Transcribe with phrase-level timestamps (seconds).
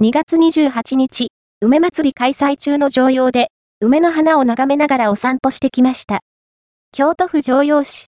[0.00, 3.48] 2月28日、梅祭り開催中の常用で、
[3.80, 6.20] 梅の花を眺めながらお散歩してきました。
[6.92, 8.06] 京都府常用市、